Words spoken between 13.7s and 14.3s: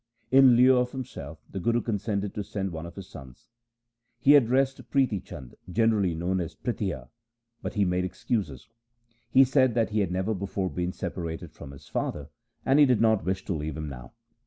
him now.